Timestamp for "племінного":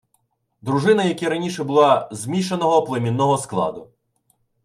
2.83-3.37